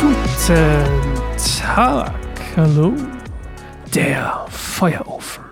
Guten 0.00 0.76
Tag, 1.58 2.12
hallo, 2.56 2.92
der 3.94 4.46
Feuerofen. 4.50 5.44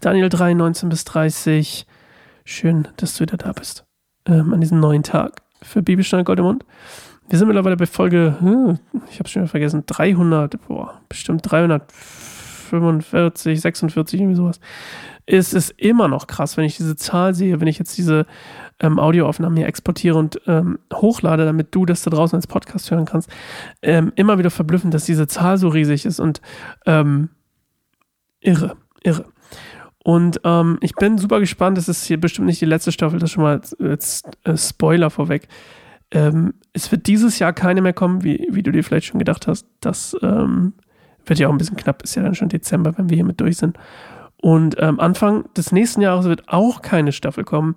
Daniel 0.00 0.28
3, 0.28 0.54
19 0.54 0.88
bis 0.88 1.04
30. 1.04 1.86
Schön, 2.44 2.88
dass 2.96 3.16
du 3.16 3.20
wieder 3.22 3.36
da 3.36 3.52
bist. 3.52 3.84
Ähm, 4.26 4.52
an 4.52 4.60
diesem 4.60 4.80
neuen 4.80 5.02
Tag 5.02 5.42
für 5.62 5.82
Bibelstunde 5.82 6.24
Gold 6.24 6.40
im 6.40 6.44
Mund. 6.44 6.64
Wir 7.28 7.38
sind 7.38 7.48
mittlerweile 7.48 7.76
bei 7.76 7.86
Folge, 7.86 8.36
hm, 8.40 8.78
ich 9.10 9.18
habe 9.18 9.28
schon 9.28 9.42
wieder 9.42 9.50
vergessen, 9.50 9.84
300, 9.86 10.56
boah, 10.68 11.00
bestimmt 11.08 11.50
345, 12.80 13.60
46, 13.60 14.20
irgendwie 14.20 14.36
sowas. 14.36 14.60
Es 15.26 15.52
ist 15.52 15.70
immer 15.76 16.08
noch 16.08 16.26
krass, 16.26 16.56
wenn 16.56 16.64
ich 16.64 16.76
diese 16.76 16.96
Zahl 16.96 17.34
sehe, 17.34 17.60
wenn 17.60 17.68
ich 17.68 17.78
jetzt 17.78 17.96
diese 17.96 18.26
ähm, 18.80 18.98
Audioaufnahmen 18.98 19.56
hier 19.56 19.66
exportiere 19.66 20.18
und 20.18 20.40
ähm, 20.46 20.78
hochlade, 20.92 21.44
damit 21.44 21.74
du 21.74 21.86
das 21.86 22.02
da 22.02 22.10
draußen 22.10 22.36
als 22.36 22.46
Podcast 22.46 22.90
hören 22.90 23.04
kannst. 23.04 23.30
Ähm, 23.82 24.12
immer 24.16 24.38
wieder 24.38 24.50
verblüffend, 24.50 24.92
dass 24.92 25.04
diese 25.04 25.28
Zahl 25.28 25.58
so 25.58 25.68
riesig 25.68 26.04
ist 26.04 26.18
und 26.18 26.40
ähm, 26.86 27.28
irre, 28.40 28.76
irre. 29.02 29.26
Und 30.04 30.40
ähm, 30.42 30.78
ich 30.80 30.94
bin 30.94 31.18
super 31.18 31.38
gespannt. 31.38 31.78
Das 31.78 31.88
ist 31.88 32.04
hier 32.04 32.20
bestimmt 32.20 32.46
nicht 32.46 32.60
die 32.60 32.66
letzte 32.66 32.90
Staffel, 32.90 33.20
das 33.20 33.30
schon 33.30 33.44
mal 33.44 33.60
als 33.78 34.24
äh, 34.44 34.56
Spoiler 34.56 35.10
vorweg. 35.10 35.46
Ähm, 36.10 36.54
es 36.72 36.90
wird 36.90 37.06
dieses 37.06 37.38
Jahr 37.38 37.52
keine 37.52 37.80
mehr 37.80 37.92
kommen, 37.92 38.24
wie, 38.24 38.48
wie 38.50 38.62
du 38.62 38.72
dir 38.72 38.82
vielleicht 38.82 39.06
schon 39.06 39.18
gedacht 39.18 39.46
hast. 39.46 39.66
Das 39.80 40.16
ähm, 40.22 40.74
wird 41.26 41.38
ja 41.38 41.48
auch 41.48 41.52
ein 41.52 41.58
bisschen 41.58 41.76
knapp, 41.76 42.02
ist 42.02 42.14
ja 42.14 42.22
dann 42.22 42.34
schon 42.34 42.48
Dezember, 42.48 42.96
wenn 42.96 43.10
wir 43.10 43.16
hiermit 43.16 43.40
durch 43.40 43.56
sind. 43.56 43.78
Und 44.40 44.76
ähm, 44.80 44.98
Anfang 44.98 45.44
des 45.54 45.70
nächsten 45.70 46.00
Jahres 46.00 46.26
wird 46.26 46.48
auch 46.48 46.82
keine 46.82 47.12
Staffel 47.12 47.44
kommen, 47.44 47.76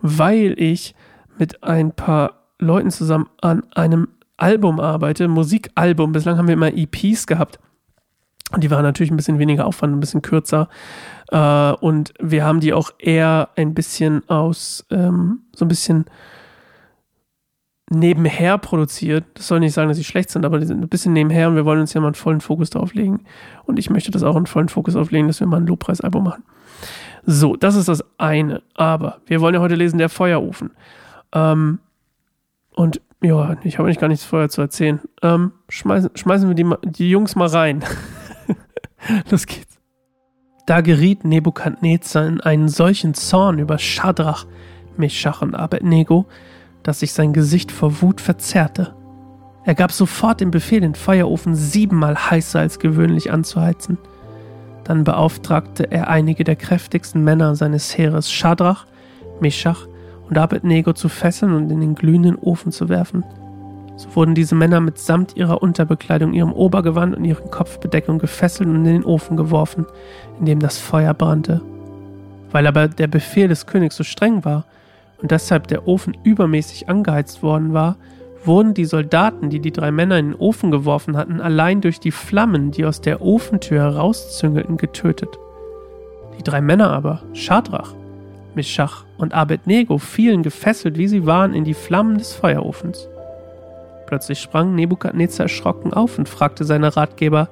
weil 0.00 0.54
ich 0.58 0.94
mit 1.38 1.64
ein 1.64 1.92
paar 1.92 2.44
Leuten 2.58 2.90
zusammen 2.90 3.28
an 3.40 3.64
einem 3.74 4.08
Album 4.36 4.78
arbeite, 4.78 5.26
Musikalbum. 5.28 6.12
Bislang 6.12 6.38
haben 6.38 6.46
wir 6.46 6.54
immer 6.54 6.72
EPs 6.72 7.26
gehabt. 7.26 7.58
Und 8.52 8.62
die 8.62 8.70
waren 8.70 8.82
natürlich 8.82 9.10
ein 9.10 9.16
bisschen 9.16 9.38
weniger 9.38 9.66
Aufwand, 9.66 9.94
ein 9.94 10.00
bisschen 10.00 10.22
kürzer. 10.22 10.68
Äh, 11.30 11.72
und 11.72 12.14
wir 12.20 12.44
haben 12.44 12.60
die 12.60 12.72
auch 12.72 12.90
eher 12.98 13.48
ein 13.56 13.74
bisschen 13.74 14.28
aus, 14.28 14.86
ähm, 14.90 15.40
so 15.54 15.64
ein 15.64 15.68
bisschen 15.68 16.04
nebenher 17.90 18.58
produziert. 18.58 19.24
Das 19.34 19.46
soll 19.48 19.60
nicht 19.60 19.74
sagen, 19.74 19.88
dass 19.88 19.98
sie 19.98 20.04
schlecht 20.04 20.30
sind, 20.30 20.44
aber 20.44 20.58
die 20.58 20.66
sind 20.66 20.82
ein 20.82 20.88
bisschen 20.88 21.12
nebenher 21.12 21.48
und 21.48 21.56
wir 21.56 21.64
wollen 21.64 21.80
uns 21.80 21.92
ja 21.92 22.00
mal 22.00 22.08
einen 22.08 22.14
vollen 22.14 22.40
Fokus 22.40 22.70
drauf 22.70 22.94
legen. 22.94 23.24
Und 23.64 23.78
ich 23.78 23.90
möchte 23.90 24.10
das 24.10 24.22
auch 24.22 24.36
einen 24.36 24.46
vollen 24.46 24.68
Fokus 24.68 24.96
auflegen, 24.96 25.28
dass 25.28 25.40
wir 25.40 25.46
mal 25.46 25.58
ein 25.58 25.66
Lobpreisalbum 25.66 26.24
machen. 26.24 26.44
So, 27.26 27.56
das 27.56 27.74
ist 27.74 27.88
das 27.88 28.04
eine. 28.18 28.62
Aber 28.74 29.18
wir 29.26 29.40
wollen 29.40 29.54
ja 29.54 29.60
heute 29.60 29.74
lesen 29.74 29.98
der 29.98 30.08
Feuerofen. 30.08 30.70
Ähm, 31.32 31.78
und 32.74 33.00
ja, 33.22 33.56
ich 33.62 33.78
habe 33.78 33.86
eigentlich 33.86 34.00
gar 34.00 34.08
nichts 34.08 34.24
vorher 34.24 34.48
zu 34.48 34.60
erzählen. 34.60 35.00
Ähm, 35.22 35.52
schmeißen, 35.68 36.10
schmeißen 36.14 36.48
wir 36.48 36.54
die, 36.54 36.70
die 36.90 37.10
Jungs 37.10 37.36
mal 37.36 37.48
rein. 37.48 37.84
Los 39.30 39.46
geht's. 39.46 39.78
Da 40.66 40.80
geriet 40.80 41.24
Nebukadnezar 41.24 42.26
in 42.26 42.40
einen 42.40 42.68
solchen 42.68 43.14
Zorn 43.14 43.58
über 43.58 43.78
Schadrach, 43.78 44.46
Meshach 44.96 45.42
und 45.42 45.54
Abednego, 45.54 46.26
dass 46.84 47.00
sich 47.00 47.12
sein 47.12 47.32
Gesicht 47.32 47.72
vor 47.72 48.00
Wut 48.00 48.20
verzerrte. 48.20 48.94
Er 49.64 49.74
gab 49.74 49.90
sofort 49.90 50.40
den 50.40 50.52
Befehl, 50.52 50.82
den 50.82 50.94
Feuerofen 50.94 51.56
siebenmal 51.56 52.14
heißer 52.14 52.60
als 52.60 52.78
gewöhnlich 52.78 53.32
anzuheizen. 53.32 53.98
Dann 54.84 55.02
beauftragte 55.02 55.90
er 55.90 56.08
einige 56.08 56.44
der 56.44 56.56
kräftigsten 56.56 57.24
Männer 57.24 57.56
seines 57.56 57.96
Heeres, 57.96 58.30
Schadrach, 58.30 58.86
Meshach 59.40 59.88
und 60.28 60.36
Abednego 60.36 60.92
zu 60.92 61.08
fesseln 61.08 61.54
und 61.54 61.70
in 61.70 61.80
den 61.80 61.94
glühenden 61.94 62.36
Ofen 62.36 62.70
zu 62.70 62.90
werfen. 62.90 63.24
So 63.96 64.14
wurden 64.16 64.34
diese 64.34 64.54
Männer 64.54 64.80
mitsamt 64.80 65.36
ihrer 65.36 65.62
Unterbekleidung, 65.62 66.34
ihrem 66.34 66.52
Obergewand 66.52 67.16
und 67.16 67.24
ihren 67.24 67.50
Kopfbedeckung 67.50 68.18
gefesselt 68.18 68.68
und 68.68 68.76
in 68.76 68.84
den 68.84 69.04
Ofen 69.04 69.36
geworfen, 69.36 69.86
in 70.38 70.46
dem 70.46 70.60
das 70.60 70.78
Feuer 70.78 71.14
brannte. 71.14 71.62
Weil 72.50 72.66
aber 72.66 72.88
der 72.88 73.06
Befehl 73.06 73.48
des 73.48 73.66
Königs 73.66 73.96
so 73.96 74.04
streng 74.04 74.44
war, 74.44 74.66
und 75.20 75.30
deshalb 75.30 75.68
der 75.68 75.86
Ofen 75.88 76.16
übermäßig 76.22 76.88
angeheizt 76.88 77.42
worden 77.42 77.72
war, 77.72 77.96
wurden 78.44 78.74
die 78.74 78.84
Soldaten, 78.84 79.50
die 79.50 79.60
die 79.60 79.72
drei 79.72 79.90
Männer 79.90 80.18
in 80.18 80.32
den 80.32 80.38
Ofen 80.38 80.70
geworfen 80.70 81.16
hatten, 81.16 81.40
allein 81.40 81.80
durch 81.80 82.00
die 82.00 82.10
Flammen, 82.10 82.70
die 82.70 82.84
aus 82.84 83.00
der 83.00 83.22
Ofentür 83.22 83.80
herauszüngelten, 83.80 84.76
getötet. 84.76 85.38
Die 86.38 86.42
drei 86.42 86.60
Männer 86.60 86.90
aber, 86.90 87.22
Schadrach, 87.32 87.94
Mischach 88.54 89.04
und 89.18 89.34
Abednego, 89.34 89.98
fielen 89.98 90.42
gefesselt, 90.42 90.98
wie 90.98 91.08
sie 91.08 91.26
waren, 91.26 91.54
in 91.54 91.64
die 91.64 91.74
Flammen 91.74 92.18
des 92.18 92.32
Feuerofens. 92.34 93.08
Plötzlich 94.06 94.40
sprang 94.40 94.74
Nebukadnezar 94.74 95.44
erschrocken 95.44 95.92
auf 95.92 96.18
und 96.18 96.28
fragte 96.28 96.64
seine 96.64 96.96
Ratgeber, 96.96 97.48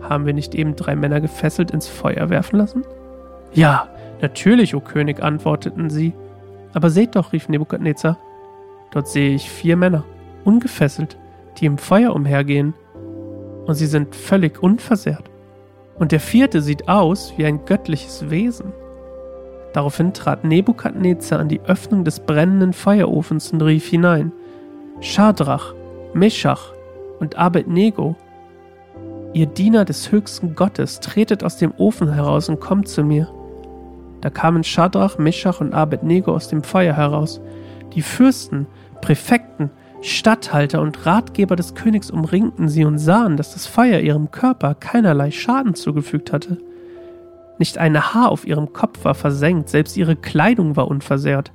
haben 0.00 0.26
wir 0.26 0.32
nicht 0.32 0.54
eben 0.54 0.76
drei 0.76 0.96
Männer 0.96 1.20
gefesselt 1.20 1.70
ins 1.70 1.88
Feuer 1.88 2.30
werfen 2.30 2.58
lassen? 2.58 2.84
Ja, 3.52 3.88
natürlich, 4.20 4.74
o 4.74 4.80
König, 4.80 5.22
antworteten 5.22 5.90
sie. 5.90 6.12
Aber 6.72 6.90
seht 6.90 7.16
doch, 7.16 7.32
rief 7.32 7.48
Nebukadnezar, 7.48 8.18
dort 8.90 9.08
sehe 9.08 9.34
ich 9.34 9.50
vier 9.50 9.76
Männer, 9.76 10.04
ungefesselt, 10.44 11.18
die 11.58 11.66
im 11.66 11.78
Feuer 11.78 12.14
umhergehen. 12.14 12.74
Und 13.66 13.74
sie 13.74 13.86
sind 13.86 14.14
völlig 14.14 14.62
unversehrt. 14.62 15.30
Und 15.98 16.12
der 16.12 16.20
vierte 16.20 16.62
sieht 16.62 16.88
aus 16.88 17.34
wie 17.36 17.44
ein 17.44 17.64
göttliches 17.64 18.30
Wesen. 18.30 18.72
Daraufhin 19.72 20.14
trat 20.14 20.44
Nebukadnezar 20.44 21.40
an 21.40 21.48
die 21.48 21.60
Öffnung 21.60 22.04
des 22.04 22.20
brennenden 22.20 22.72
Feuerofens 22.72 23.52
und 23.52 23.60
rief 23.62 23.88
hinein: 23.88 24.32
Schadrach, 25.00 25.74
Meschach 26.14 26.72
und 27.18 27.36
Abednego, 27.36 28.16
ihr 29.34 29.46
Diener 29.46 29.84
des 29.84 30.10
höchsten 30.10 30.54
Gottes, 30.54 31.00
tretet 31.00 31.44
aus 31.44 31.58
dem 31.58 31.72
Ofen 31.76 32.12
heraus 32.12 32.48
und 32.48 32.60
kommt 32.60 32.88
zu 32.88 33.04
mir. 33.04 33.28
Da 34.20 34.30
kamen 34.30 34.64
Schadrach, 34.64 35.18
Meschach 35.18 35.60
und 35.60 35.74
Abednego 35.74 36.34
aus 36.34 36.48
dem 36.48 36.62
Feuer 36.62 36.94
heraus. 36.94 37.40
Die 37.94 38.02
Fürsten, 38.02 38.66
Präfekten, 39.00 39.70
Statthalter 40.00 40.80
und 40.80 41.06
Ratgeber 41.06 41.56
des 41.56 41.74
Königs 41.74 42.10
umringten 42.10 42.68
sie 42.68 42.84
und 42.84 42.98
sahen, 42.98 43.36
dass 43.36 43.54
das 43.54 43.66
Feuer 43.66 44.00
ihrem 44.00 44.30
Körper 44.30 44.74
keinerlei 44.74 45.30
Schaden 45.30 45.74
zugefügt 45.74 46.32
hatte. 46.32 46.58
Nicht 47.58 47.78
ein 47.78 48.14
Haar 48.14 48.30
auf 48.30 48.46
ihrem 48.46 48.72
Kopf 48.72 49.04
war 49.04 49.14
versenkt, 49.14 49.68
selbst 49.68 49.96
ihre 49.96 50.14
Kleidung 50.14 50.76
war 50.76 50.88
unversehrt. 50.88 51.52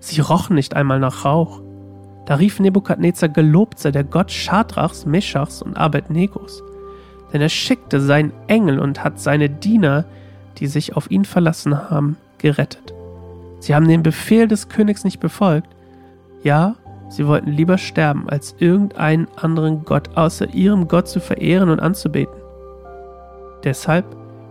Sie 0.00 0.20
rochen 0.20 0.54
nicht 0.54 0.76
einmal 0.76 1.00
nach 1.00 1.24
Rauch. 1.24 1.62
Da 2.26 2.34
rief 2.34 2.60
Nebukadnezar, 2.60 3.30
gelobt 3.30 3.78
sei 3.78 3.90
der 3.90 4.04
Gott 4.04 4.30
Schadrachs, 4.30 5.06
Meschachs 5.06 5.62
und 5.62 5.78
Abednegos. 5.78 6.62
Denn 7.32 7.40
er 7.40 7.48
schickte 7.48 8.00
seinen 8.00 8.32
Engel 8.46 8.78
und 8.78 9.02
hat 9.02 9.18
seine 9.18 9.48
Diener, 9.48 10.04
die 10.58 10.66
sich 10.66 10.96
auf 10.96 11.10
ihn 11.10 11.24
verlassen 11.24 11.90
haben, 11.90 12.16
gerettet. 12.38 12.94
Sie 13.60 13.74
haben 13.74 13.88
den 13.88 14.02
Befehl 14.02 14.48
des 14.48 14.68
Königs 14.68 15.04
nicht 15.04 15.20
befolgt. 15.20 15.68
Ja, 16.42 16.76
sie 17.08 17.26
wollten 17.26 17.50
lieber 17.50 17.78
sterben, 17.78 18.28
als 18.28 18.54
irgendeinen 18.58 19.28
anderen 19.36 19.84
Gott 19.84 20.16
außer 20.16 20.52
ihrem 20.54 20.88
Gott 20.88 21.08
zu 21.08 21.20
verehren 21.20 21.70
und 21.70 21.80
anzubeten. 21.80 22.34
Deshalb 23.64 24.04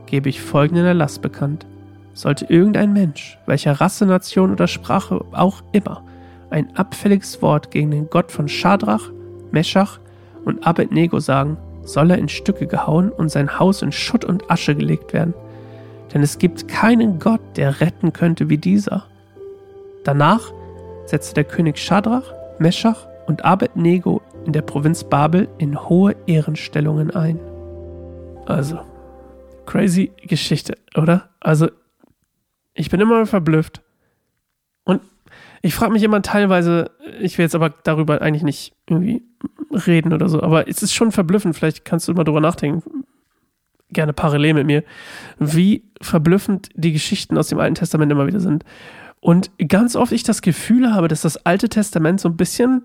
gebe 0.06 0.30
ich 0.30 0.42
folgenden 0.42 0.86
Erlass 0.86 1.20
bekannt. 1.20 1.66
Sollte 2.14 2.46
irgendein 2.46 2.94
Mensch, 2.94 3.38
welcher 3.46 3.74
Rasse, 3.74 4.06
Nation 4.06 4.52
oder 4.52 4.68
Sprache 4.68 5.24
auch 5.32 5.62
immer, 5.72 6.04
ein 6.50 6.76
abfälliges 6.76 7.42
Wort 7.42 7.72
gegen 7.72 7.92
den 7.92 8.10
Gott 8.10 8.32
von 8.32 8.48
Schadrach, 8.48 9.12
Meschach 9.52 10.00
und 10.44 10.66
Abednego 10.66 11.20
sagen, 11.20 11.58
soll 11.84 12.12
er 12.12 12.18
in 12.18 12.28
Stücke 12.28 12.68
gehauen 12.68 13.12
und 13.12 13.30
sein 13.30 13.60
Haus 13.60 13.82
in 13.82 13.92
Schutt 13.92 14.26
und 14.26 14.50
Asche 14.50 14.76
gelegt 14.76 15.14
werden 15.14 15.34
denn 16.18 16.24
es 16.24 16.40
gibt 16.40 16.68
keinen 16.68 17.20
Gott, 17.20 17.42
der 17.58 17.80
retten 17.80 18.12
könnte 18.12 18.50
wie 18.50 18.58
dieser. 18.58 19.06
Danach 20.04 20.52
setzte 21.06 21.36
der 21.36 21.44
König 21.44 21.78
Schadrach, 21.78 22.34
Meschach 22.58 23.06
und 23.28 23.46
Abednego 23.46 24.24
in 24.44 24.52
der 24.52 24.64
Provinz 24.64 25.04
Babel 25.04 25.48
in 25.60 25.80
hohe 25.80 26.16
Ehrenstellungen 26.26 27.12
ein. 27.12 27.40
Also, 28.48 28.80
crazy 29.68 30.12
Geschichte, 30.24 30.80
oder? 30.96 31.30
Also, 31.40 31.70
ich 32.74 32.90
bin 32.90 33.00
immer 33.00 33.28
verblüfft. 33.28 33.84
Und 34.86 35.04
ich 35.62 35.76
frage 35.76 35.92
mich 35.92 36.02
immer 36.02 36.24
teilweise, 36.24 36.90
ich 37.22 37.38
will 37.38 37.46
jetzt 37.46 37.54
aber 37.54 37.70
darüber 37.70 38.24
eigentlich 38.24 38.42
nicht 38.42 38.74
irgendwie 38.90 39.22
reden 39.86 40.14
oder 40.14 40.30
so, 40.30 40.42
aber 40.42 40.68
es 40.68 40.82
ist 40.82 40.96
schon 40.96 41.12
verblüffend. 41.12 41.56
Vielleicht 41.56 41.86
kannst 41.86 42.08
du 42.08 42.14
mal 42.16 42.24
drüber 42.24 42.42
nachdenken 42.42 43.06
gerne 43.92 44.14
parallel 44.14 44.54
mit 44.54 44.66
mir, 44.66 44.84
wie 45.40 45.84
verblüffend 46.02 46.70
die 46.76 46.94
Geschichten 46.94 47.38
aus 47.38 47.48
dem 47.48 47.60
Alten 47.60 47.76
Testament 47.76 48.12
immer 48.12 48.28
wieder 48.28 48.40
sind. 48.40 48.64
Und 49.20 49.52
ganz 49.68 49.96
oft 49.96 50.12
ich 50.12 50.24
das 50.24 50.42
Gefühl 50.42 50.94
habe, 50.94 51.08
dass 51.08 51.22
das 51.22 51.46
Alte 51.46 51.70
Testament 51.70 52.20
so 52.20 52.30
ein 52.30 52.38
bisschen 52.38 52.84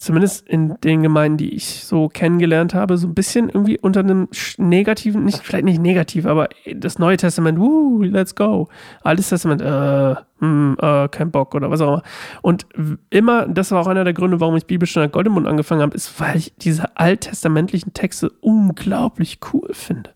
zumindest 0.00 0.48
in 0.48 0.76
den 0.82 1.02
Gemeinden, 1.02 1.36
die 1.36 1.54
ich 1.54 1.84
so 1.84 2.08
kennengelernt 2.08 2.72
habe, 2.72 2.96
so 2.96 3.06
ein 3.06 3.14
bisschen 3.14 3.50
irgendwie 3.50 3.78
unter 3.78 4.00
einem 4.00 4.28
negativen, 4.56 5.26
nicht, 5.26 5.40
vielleicht 5.44 5.66
nicht 5.66 5.80
negativ, 5.80 6.24
aber 6.24 6.48
das 6.74 6.98
Neue 6.98 7.18
Testament, 7.18 7.60
woo, 7.60 8.02
let's 8.02 8.34
go. 8.34 8.68
Altes 9.02 9.28
Testament, 9.28 9.60
äh, 9.60 10.14
hm, 10.38 10.78
äh, 10.80 11.08
kein 11.08 11.30
Bock 11.30 11.54
oder 11.54 11.70
was 11.70 11.82
auch 11.82 11.88
immer. 11.88 12.02
Und 12.40 12.66
immer, 13.10 13.46
das 13.46 13.72
war 13.72 13.82
auch 13.82 13.86
einer 13.88 14.04
der 14.04 14.14
Gründe, 14.14 14.40
warum 14.40 14.56
ich 14.56 14.64
Bibelstandard 14.64 15.12
Goldemund 15.12 15.46
angefangen 15.46 15.82
habe, 15.82 15.94
ist, 15.94 16.18
weil 16.18 16.38
ich 16.38 16.54
diese 16.56 16.96
alttestamentlichen 16.96 17.92
Texte 17.92 18.30
unglaublich 18.40 19.38
cool 19.52 19.68
finde. 19.72 20.10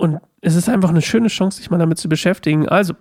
Und 0.00 0.18
es 0.40 0.54
ist 0.54 0.70
einfach 0.70 0.88
eine 0.88 1.02
schöne 1.02 1.28
Chance, 1.28 1.58
sich 1.58 1.70
mal 1.70 1.76
damit 1.76 1.98
zu 1.98 2.08
beschäftigen. 2.08 2.66
Also, 2.66 2.94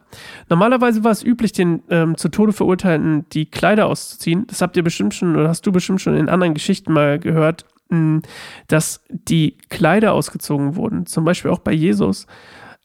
normalerweise 0.50 1.02
war 1.06 1.12
es 1.12 1.24
üblich, 1.24 1.54
den 1.54 1.82
ähm, 1.90 2.18
zu 2.18 2.28
Tode 2.28 2.52
Verurteilten 2.52 3.26
die 3.30 3.46
Kleider 3.46 3.86
auszuziehen. 3.86 4.46
Das 4.48 4.62
habt 4.62 4.76
ihr 4.76 4.84
bestimmt 4.84 5.14
schon 5.14 5.38
oder 5.38 5.48
hast 5.48 5.66
du 5.66 5.72
bestimmt 5.72 6.02
schon 6.02 6.18
in 6.18 6.28
anderen 6.28 6.54
Geschichten 6.54 6.92
mal 6.92 7.18
gehört, 7.18 7.64
mh, 7.88 7.98
hm, 7.98 8.22
dass 8.68 9.02
die 9.08 9.58
Kleider 9.70 10.12
ausgezogen 10.12 10.76
wurden. 10.76 11.06
Zum 11.06 11.24
Beispiel 11.24 11.52
auch 11.52 11.60
bei 11.60 11.72
Jesus, 11.72 12.28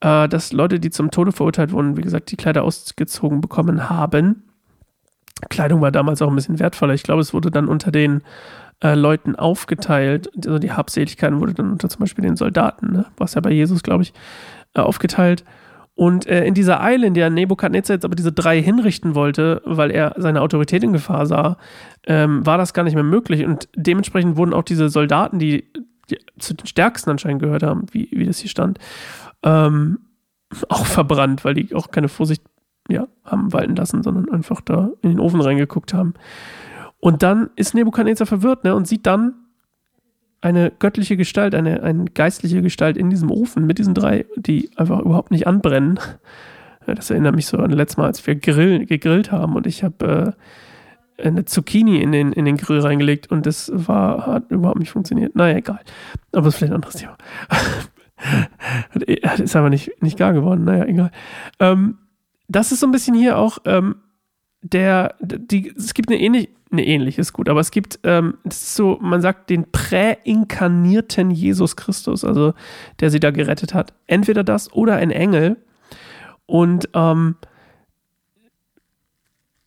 äh, 0.00 0.28
dass 0.28 0.52
Leute, 0.52 0.78
die 0.78 0.90
zum 0.90 1.10
Tode 1.10 1.32
verurteilt 1.32 1.72
wurden, 1.72 1.96
wie 1.96 2.02
gesagt, 2.02 2.30
die 2.30 2.36
Kleider 2.36 2.62
ausgezogen 2.62 3.40
bekommen 3.40 3.90
haben. 3.90 4.44
Kleidung 5.48 5.80
war 5.80 5.90
damals 5.90 6.22
auch 6.22 6.28
ein 6.28 6.36
bisschen 6.36 6.60
wertvoller. 6.60 6.94
Ich 6.94 7.02
glaube, 7.02 7.20
es 7.20 7.34
wurde 7.34 7.50
dann 7.50 7.66
unter 7.66 7.90
den 7.90 8.22
äh, 8.84 8.94
Leuten 8.94 9.34
aufgeteilt. 9.34 10.30
Also 10.36 10.58
die 10.58 10.72
Habseligkeiten 10.72 11.40
wurde 11.40 11.54
dann 11.54 11.72
unter 11.72 11.88
zum 11.88 12.00
Beispiel 12.00 12.22
den 12.22 12.36
Soldaten, 12.36 12.92
ne? 12.92 13.06
was 13.16 13.34
ja 13.34 13.40
bei 13.40 13.50
Jesus, 13.50 13.82
glaube 13.82 14.02
ich, 14.02 14.12
äh, 14.74 14.80
aufgeteilt. 14.80 15.42
Und 15.94 16.26
äh, 16.26 16.44
in 16.44 16.54
dieser 16.54 16.82
Eile, 16.82 17.06
in 17.06 17.14
der 17.14 17.30
Nebukadnezar 17.30 17.94
jetzt 17.94 18.04
aber 18.04 18.16
diese 18.16 18.32
drei 18.32 18.60
hinrichten 18.60 19.14
wollte, 19.14 19.62
weil 19.64 19.90
er 19.90 20.14
seine 20.18 20.42
Autorität 20.42 20.82
in 20.82 20.92
Gefahr 20.92 21.24
sah, 21.24 21.56
ähm, 22.06 22.44
war 22.44 22.58
das 22.58 22.74
gar 22.74 22.82
nicht 22.82 22.94
mehr 22.94 23.04
möglich. 23.04 23.46
Und 23.46 23.68
dementsprechend 23.74 24.36
wurden 24.36 24.52
auch 24.52 24.64
diese 24.64 24.90
Soldaten, 24.90 25.38
die, 25.38 25.64
die 26.10 26.18
zu 26.38 26.54
den 26.54 26.66
stärksten 26.66 27.10
anscheinend 27.10 27.40
gehört 27.40 27.62
haben, 27.62 27.86
wie, 27.92 28.08
wie 28.10 28.26
das 28.26 28.38
hier 28.38 28.50
stand, 28.50 28.78
ähm, 29.42 30.00
auch 30.68 30.84
verbrannt, 30.84 31.44
weil 31.44 31.54
die 31.54 31.74
auch 31.74 31.90
keine 31.90 32.08
Vorsicht 32.08 32.42
ja, 32.90 33.06
haben 33.24 33.52
walten 33.54 33.76
lassen, 33.76 34.02
sondern 34.02 34.28
einfach 34.30 34.60
da 34.60 34.90
in 35.00 35.10
den 35.10 35.20
Ofen 35.20 35.40
reingeguckt 35.40 35.94
haben. 35.94 36.12
Und 37.04 37.22
dann 37.22 37.50
ist 37.54 37.74
Nebukadnezar 37.74 38.26
verwirrt 38.26 38.64
ne, 38.64 38.74
und 38.74 38.88
sieht 38.88 39.04
dann 39.04 39.34
eine 40.40 40.70
göttliche 40.70 41.18
Gestalt, 41.18 41.54
eine, 41.54 41.82
eine 41.82 42.06
geistliche 42.06 42.62
Gestalt 42.62 42.96
in 42.96 43.10
diesem 43.10 43.30
Ofen 43.30 43.66
mit 43.66 43.76
diesen 43.76 43.92
drei, 43.92 44.24
die 44.36 44.70
einfach 44.76 45.00
überhaupt 45.00 45.30
nicht 45.30 45.46
anbrennen. 45.46 46.00
Das 46.86 47.10
erinnert 47.10 47.34
mich 47.34 47.44
so 47.44 47.58
an 47.58 47.72
letztes 47.72 47.98
Mal, 47.98 48.06
als 48.06 48.26
wir 48.26 48.36
grill, 48.36 48.86
gegrillt 48.86 49.30
haben 49.30 49.54
und 49.54 49.66
ich 49.66 49.84
habe 49.84 50.34
äh, 51.18 51.22
eine 51.26 51.44
Zucchini 51.44 52.00
in 52.00 52.10
den, 52.10 52.32
in 52.32 52.46
den 52.46 52.56
Grill 52.56 52.80
reingelegt 52.80 53.30
und 53.30 53.44
das 53.44 53.70
war, 53.74 54.26
hat 54.26 54.50
überhaupt 54.50 54.78
nicht 54.78 54.90
funktioniert. 54.90 55.36
Naja, 55.36 55.58
egal. 55.58 55.80
Aber 56.32 56.46
das 56.46 56.54
ist 56.54 56.58
vielleicht 56.58 56.72
ein 56.72 56.76
anderes 56.76 56.96
Thema. 56.96 57.18
ist 59.42 59.56
aber 59.56 59.68
nicht, 59.68 60.02
nicht 60.02 60.16
gar 60.16 60.32
geworden. 60.32 60.64
Naja, 60.64 60.86
egal. 60.86 61.10
Ähm, 61.60 61.98
das 62.48 62.72
ist 62.72 62.80
so 62.80 62.86
ein 62.86 62.92
bisschen 62.92 63.14
hier 63.14 63.36
auch 63.36 63.58
ähm, 63.66 63.96
der, 64.64 65.14
die, 65.20 65.74
es 65.76 65.92
gibt 65.92 66.10
eine 66.10 66.18
ähnliche, 66.18 66.48
eine 66.72 66.86
ähnliche 66.86 67.20
ist 67.20 67.32
gut, 67.32 67.48
aber 67.48 67.60
es 67.60 67.70
gibt, 67.70 68.00
ähm, 68.02 68.38
das 68.44 68.62
ist 68.62 68.74
so, 68.74 68.98
man 69.00 69.20
sagt 69.20 69.50
den 69.50 69.70
präinkarnierten 69.70 71.30
Jesus 71.30 71.76
Christus, 71.76 72.24
also 72.24 72.54
der 73.00 73.10
sie 73.10 73.20
da 73.20 73.30
gerettet 73.30 73.74
hat. 73.74 73.92
Entweder 74.06 74.42
das 74.42 74.72
oder 74.72 74.96
ein 74.96 75.10
Engel. 75.10 75.58
Und 76.46 76.88
ähm, 76.94 77.36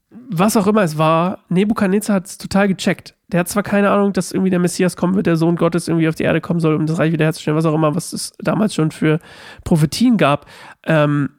was 0.09 0.57
auch 0.57 0.67
immer 0.67 0.81
es 0.81 0.97
war, 0.97 1.45
Nebukadnezar 1.47 2.17
hat 2.17 2.25
es 2.25 2.38
total 2.38 2.67
gecheckt. 2.67 3.15
Der 3.27 3.41
hat 3.41 3.50
zwar 3.50 3.63
keine 3.63 3.91
Ahnung, 3.91 4.13
dass 4.13 4.31
irgendwie 4.31 4.50
der 4.50 4.59
Messias 4.59 4.97
kommen 4.97 5.15
wird, 5.15 5.27
der 5.27 5.38
Sohn 5.38 5.55
Gottes 5.55 5.88
irgendwie 5.88 6.09
auf 6.09 6.15
die 6.15 6.23
Erde 6.23 6.41
kommen 6.41 6.59
soll, 6.59 6.75
um 6.75 6.88
das 6.88 6.97
Reich 6.97 7.13
wiederherzustellen, 7.13 7.57
was 7.57 7.65
auch 7.65 7.75
immer, 7.75 7.95
was 7.95 8.13
es 8.13 8.33
damals 8.39 8.73
schon 8.73 8.91
für 8.91 9.19
Prophetien 9.63 10.17
gab. 10.17 10.47
Ähm, 10.85 11.29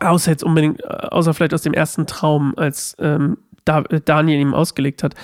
Außer 0.00 0.30
jetzt 0.30 0.44
unbedingt, 0.44 0.82
äh, 0.82 0.86
außer 0.86 1.34
vielleicht 1.34 1.54
aus 1.54 1.62
dem 1.62 1.74
ersten 1.74 2.06
Traum, 2.06 2.54
als 2.56 2.96
ähm, 2.98 3.38
äh, 3.66 4.00
Daniel 4.04 4.40
ihm 4.40 4.54
ausgelegt 4.54 5.02
hat. 5.02 5.14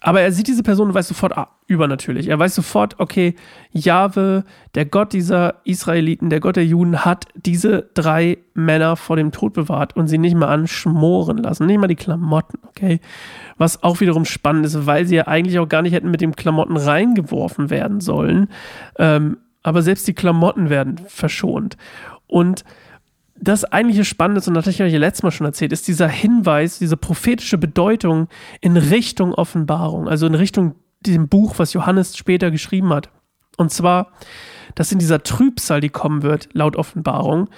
Aber 0.00 0.20
er 0.20 0.30
sieht 0.30 0.46
diese 0.46 0.62
Person 0.62 0.88
und 0.88 0.94
weiß 0.94 1.08
sofort, 1.08 1.36
ah, 1.36 1.48
übernatürlich. 1.66 2.28
Er 2.28 2.38
weiß 2.38 2.54
sofort, 2.54 3.00
okay, 3.00 3.34
Jahwe, 3.72 4.44
der 4.76 4.84
Gott 4.84 5.12
dieser 5.12 5.56
Israeliten, 5.64 6.30
der 6.30 6.38
Gott 6.38 6.54
der 6.54 6.64
Juden, 6.64 7.04
hat 7.04 7.26
diese 7.34 7.90
drei 7.94 8.38
Männer 8.54 8.94
vor 8.94 9.16
dem 9.16 9.32
Tod 9.32 9.54
bewahrt 9.54 9.96
und 9.96 10.06
sie 10.06 10.18
nicht 10.18 10.36
mal 10.36 10.48
anschmoren 10.48 11.38
lassen. 11.38 11.66
Nicht 11.66 11.80
mal 11.80 11.88
die 11.88 11.96
Klamotten, 11.96 12.58
okay? 12.68 13.00
Was 13.56 13.82
auch 13.82 14.00
wiederum 14.00 14.24
spannend 14.24 14.66
ist, 14.66 14.86
weil 14.86 15.04
sie 15.04 15.16
ja 15.16 15.26
eigentlich 15.26 15.58
auch 15.58 15.68
gar 15.68 15.82
nicht 15.82 15.92
hätten 15.92 16.12
mit 16.12 16.20
den 16.20 16.36
Klamotten 16.36 16.76
reingeworfen 16.76 17.68
werden 17.68 18.00
sollen. 18.00 18.48
Ähm, 18.98 19.38
aber 19.64 19.82
selbst 19.82 20.06
die 20.06 20.14
Klamotten 20.14 20.70
werden 20.70 21.00
verschont. 21.08 21.76
Und 22.28 22.64
das 23.40 23.64
eigentliche 23.64 24.04
Spannende, 24.04 24.42
und 24.46 24.54
das 24.54 24.64
hatte 24.64 24.70
ich 24.70 24.82
euch 24.82 24.92
ja 24.92 24.98
letztes 24.98 25.22
Mal 25.22 25.30
schon 25.30 25.46
erzählt, 25.46 25.72
ist 25.72 25.88
dieser 25.88 26.08
Hinweis, 26.08 26.78
diese 26.78 26.96
prophetische 26.96 27.58
Bedeutung 27.58 28.28
in 28.60 28.76
Richtung 28.76 29.34
Offenbarung, 29.34 30.08
also 30.08 30.26
in 30.26 30.34
Richtung 30.34 30.74
diesem 31.00 31.28
Buch, 31.28 31.54
was 31.58 31.72
Johannes 31.72 32.16
später 32.16 32.50
geschrieben 32.50 32.90
hat. 32.90 33.10
Und 33.56 33.70
zwar, 33.70 34.12
dass 34.74 34.92
in 34.92 34.98
dieser 34.98 35.22
Trübsal, 35.22 35.80
die 35.80 35.88
kommen 35.88 36.22
wird, 36.22 36.48
laut 36.52 36.76
Offenbarung, 36.76 37.48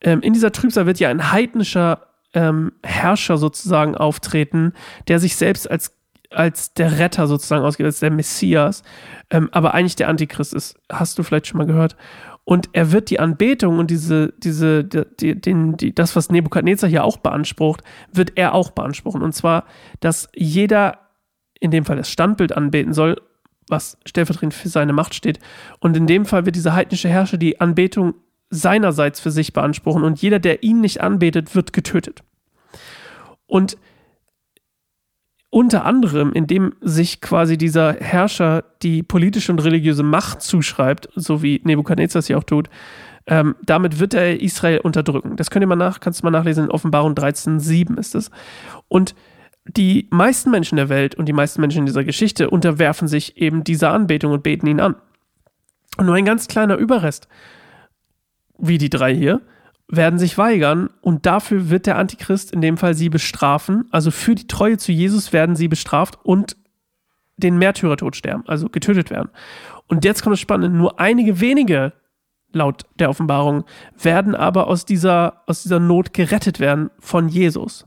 ähm, 0.00 0.20
in 0.20 0.32
dieser 0.32 0.52
Trübsal 0.52 0.86
wird 0.86 0.98
ja 0.98 1.08
ein 1.08 1.32
heidnischer 1.32 2.06
ähm, 2.34 2.72
Herrscher 2.82 3.38
sozusagen 3.38 3.94
auftreten, 3.96 4.72
der 5.08 5.18
sich 5.18 5.36
selbst 5.36 5.70
als 5.70 5.95
als 6.36 6.74
der 6.74 6.98
Retter 6.98 7.26
sozusagen 7.26 7.64
ausgeht, 7.64 7.86
als 7.86 8.00
der 8.00 8.10
Messias, 8.10 8.82
ähm, 9.30 9.48
aber 9.52 9.74
eigentlich 9.74 9.96
der 9.96 10.08
Antichrist 10.08 10.52
ist. 10.52 10.78
Hast 10.92 11.18
du 11.18 11.22
vielleicht 11.22 11.46
schon 11.46 11.58
mal 11.58 11.66
gehört? 11.66 11.96
Und 12.44 12.68
er 12.74 12.92
wird 12.92 13.10
die 13.10 13.18
Anbetung 13.18 13.78
und 13.78 13.90
diese, 13.90 14.32
diese, 14.38 14.84
die, 14.84 15.40
den, 15.40 15.76
die, 15.76 15.94
das, 15.94 16.14
was 16.14 16.30
Nebukadnezar 16.30 16.88
hier 16.88 17.04
auch 17.04 17.16
beansprucht, 17.16 17.82
wird 18.12 18.32
er 18.36 18.54
auch 18.54 18.70
beanspruchen. 18.70 19.22
Und 19.22 19.32
zwar, 19.32 19.64
dass 20.00 20.28
jeder, 20.34 20.98
in 21.58 21.72
dem 21.72 21.84
Fall 21.84 21.96
das 21.96 22.10
Standbild 22.10 22.56
anbeten 22.56 22.92
soll, 22.92 23.20
was 23.68 23.98
stellvertretend 24.04 24.54
für 24.54 24.68
seine 24.68 24.92
Macht 24.92 25.14
steht. 25.14 25.40
Und 25.80 25.96
in 25.96 26.06
dem 26.06 26.24
Fall 26.24 26.46
wird 26.46 26.54
dieser 26.54 26.74
heidnische 26.74 27.08
Herrscher 27.08 27.38
die 27.38 27.60
Anbetung 27.60 28.14
seinerseits 28.50 29.18
für 29.18 29.32
sich 29.32 29.52
beanspruchen. 29.52 30.04
Und 30.04 30.22
jeder, 30.22 30.38
der 30.38 30.62
ihn 30.62 30.80
nicht 30.80 31.00
anbetet, 31.00 31.56
wird 31.56 31.72
getötet. 31.72 32.22
Und 33.46 33.76
unter 35.56 35.86
anderem, 35.86 36.34
indem 36.34 36.74
sich 36.82 37.22
quasi 37.22 37.56
dieser 37.56 37.94
Herrscher 37.94 38.62
die 38.82 39.02
politische 39.02 39.50
und 39.50 39.64
religiöse 39.64 40.02
Macht 40.02 40.42
zuschreibt, 40.42 41.08
so 41.14 41.42
wie 41.42 41.62
Nebukadnezar 41.64 42.20
es 42.20 42.28
ja 42.28 42.36
auch 42.36 42.44
tut, 42.44 42.68
ähm, 43.26 43.56
damit 43.64 43.98
wird 43.98 44.12
er 44.12 44.38
Israel 44.38 44.80
unterdrücken. 44.80 45.36
Das 45.36 45.48
könnt 45.48 45.62
ihr 45.62 45.66
mal 45.66 45.74
nach, 45.74 46.00
kannst 46.00 46.20
du 46.20 46.26
mal 46.26 46.30
nachlesen, 46.30 46.64
in 46.64 46.70
Offenbarung 46.70 47.14
13,7 47.14 47.98
ist 47.98 48.14
es. 48.14 48.30
Und 48.88 49.14
die 49.64 50.08
meisten 50.10 50.50
Menschen 50.50 50.76
der 50.76 50.90
Welt 50.90 51.14
und 51.14 51.24
die 51.24 51.32
meisten 51.32 51.62
Menschen 51.62 51.78
in 51.78 51.86
dieser 51.86 52.04
Geschichte 52.04 52.50
unterwerfen 52.50 53.08
sich 53.08 53.38
eben 53.38 53.64
dieser 53.64 53.92
Anbetung 53.92 54.32
und 54.32 54.42
beten 54.42 54.66
ihn 54.66 54.78
an. 54.78 54.94
Und 55.96 56.04
nur 56.04 56.16
ein 56.16 56.26
ganz 56.26 56.48
kleiner 56.48 56.76
Überrest, 56.76 57.28
wie 58.58 58.76
die 58.76 58.90
drei 58.90 59.14
hier, 59.14 59.40
werden 59.88 60.18
sich 60.18 60.36
weigern 60.36 60.90
und 61.00 61.26
dafür 61.26 61.70
wird 61.70 61.86
der 61.86 61.96
Antichrist 61.96 62.52
in 62.52 62.60
dem 62.60 62.76
Fall 62.76 62.94
sie 62.94 63.08
bestrafen. 63.08 63.86
Also 63.90 64.10
für 64.10 64.34
die 64.34 64.46
Treue 64.48 64.78
zu 64.78 64.92
Jesus 64.92 65.32
werden 65.32 65.56
sie 65.56 65.68
bestraft 65.68 66.18
und 66.24 66.56
den 67.36 67.58
Märtyrertod 67.58 68.16
sterben, 68.16 68.44
also 68.46 68.68
getötet 68.68 69.10
werden. 69.10 69.30
Und 69.88 70.04
jetzt 70.04 70.22
kommt 70.22 70.32
das 70.32 70.40
Spannende, 70.40 70.76
nur 70.76 70.98
einige 70.98 71.40
wenige 71.40 71.92
laut 72.52 72.84
der 72.98 73.10
Offenbarung 73.10 73.64
werden 74.00 74.34
aber 74.34 74.66
aus 74.66 74.84
dieser, 74.84 75.42
aus 75.46 75.62
dieser 75.62 75.78
Not 75.78 76.12
gerettet 76.12 76.58
werden 76.58 76.90
von 76.98 77.28
Jesus. 77.28 77.86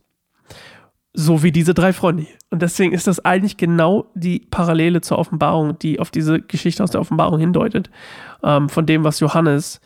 So 1.11 1.41
wie 1.43 1.51
diese 1.51 1.73
drei 1.73 1.91
Freunde. 1.91 2.27
Und 2.51 2.61
deswegen 2.61 2.93
ist 2.93 3.07
das 3.07 3.25
eigentlich 3.25 3.57
genau 3.57 4.11
die 4.13 4.39
Parallele 4.51 5.01
zur 5.01 5.17
Offenbarung, 5.17 5.77
die 5.79 5.99
auf 5.99 6.11
diese 6.11 6.39
Geschichte 6.39 6.83
aus 6.83 6.91
der 6.91 7.01
Offenbarung 7.01 7.39
hindeutet, 7.39 7.89
ähm, 8.43 8.69
von 8.69 8.85
dem, 8.85 9.03
was 9.03 9.19
Johannes 9.19 9.81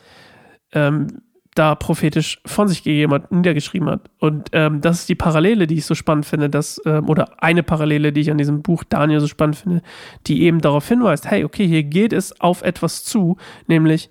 ähm, 0.72 1.22
da 1.54 1.76
prophetisch 1.76 2.40
von 2.44 2.66
sich 2.66 2.82
gegeben 2.82 3.12
hat, 3.12 3.30
niedergeschrieben 3.30 3.88
hat. 3.88 4.10
Und 4.18 4.48
ähm, 4.52 4.80
das 4.80 5.00
ist 5.00 5.08
die 5.08 5.14
Parallele, 5.14 5.66
die 5.66 5.76
ich 5.76 5.86
so 5.86 5.94
spannend 5.94 6.26
finde, 6.26 6.50
dass, 6.50 6.80
ähm, 6.84 7.08
oder 7.08 7.42
eine 7.42 7.62
Parallele, 7.62 8.12
die 8.12 8.22
ich 8.22 8.30
an 8.30 8.38
diesem 8.38 8.62
Buch 8.62 8.82
Daniel 8.82 9.20
so 9.20 9.28
spannend 9.28 9.56
finde, 9.56 9.82
die 10.26 10.42
eben 10.42 10.60
darauf 10.60 10.88
hinweist, 10.88 11.30
hey, 11.30 11.44
okay, 11.44 11.66
hier 11.66 11.84
geht 11.84 12.12
es 12.12 12.40
auf 12.40 12.62
etwas 12.62 13.04
zu, 13.04 13.36
nämlich 13.68 14.08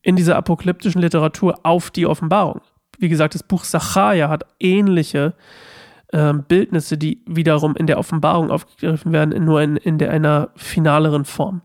in 0.00 0.16
dieser 0.16 0.36
apokalyptischen 0.36 1.00
Literatur 1.02 1.60
auf 1.64 1.90
die 1.90 2.06
Offenbarung. 2.06 2.62
Wie 2.98 3.10
gesagt, 3.10 3.34
das 3.34 3.42
Buch 3.42 3.64
Sacharja 3.64 4.30
hat 4.30 4.46
ähnliche 4.58 5.34
ähm, 6.12 6.44
Bildnisse, 6.48 6.96
die 6.96 7.22
wiederum 7.26 7.76
in 7.76 7.86
der 7.86 7.98
Offenbarung 7.98 8.50
aufgegriffen 8.50 9.12
werden, 9.12 9.44
nur 9.44 9.60
in, 9.60 9.76
in 9.76 9.98
der, 9.98 10.10
einer 10.10 10.50
finaleren 10.56 11.24
Form. 11.24 11.60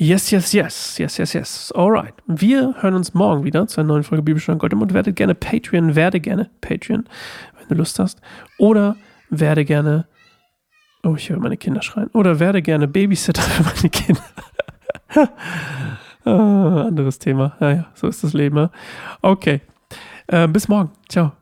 Yes, 0.00 0.30
yes, 0.30 0.52
yes, 0.52 0.96
yes, 0.98 1.18
yes, 1.18 1.32
yes. 1.32 1.72
Alright. 1.74 2.14
Wir 2.28 2.72
hören 2.78 2.94
uns 2.94 3.14
morgen 3.14 3.42
wieder 3.42 3.66
zu 3.66 3.80
einer 3.80 3.88
neuen 3.88 4.04
Folge 4.04 4.22
Bibelstunde 4.22 4.64
und 4.64 4.94
Werdet 4.94 5.16
gerne 5.16 5.34
Patreon, 5.34 5.96
werde 5.96 6.20
gerne 6.20 6.48
Patreon, 6.60 7.08
wenn 7.58 7.68
du 7.68 7.74
Lust 7.74 7.98
hast. 7.98 8.20
Oder 8.58 8.94
werde 9.28 9.64
gerne, 9.64 10.06
oh, 11.02 11.16
ich 11.16 11.28
höre 11.30 11.40
meine 11.40 11.56
Kinder 11.56 11.82
schreien. 11.82 12.10
Oder 12.12 12.38
werde 12.38 12.62
gerne 12.62 12.86
Babysitter 12.86 13.42
für 13.42 13.64
meine 13.64 13.90
Kinder. 13.90 14.22
ah, 16.24 16.86
anderes 16.86 17.18
Thema. 17.18 17.56
Naja, 17.58 17.86
so 17.94 18.06
ist 18.06 18.22
das 18.22 18.34
Leben. 18.34 18.68
Okay. 19.20 19.62
Äh, 20.28 20.46
bis 20.46 20.68
morgen. 20.68 20.92
Ciao. 21.08 21.32